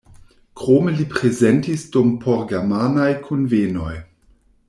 Krome 0.61 0.93
li 1.01 1.05
prezentis 1.11 1.83
dum 1.97 2.09
por-germanaj 2.25 3.09
kunvenoj. 3.27 3.93